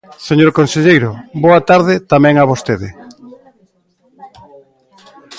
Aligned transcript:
Señor 0.27 0.51
conselleiro, 0.59 1.11
boa 1.43 1.61
tarde 1.69 1.93
tamén 2.11 2.35
a 2.37 2.49
vostede. 2.51 2.89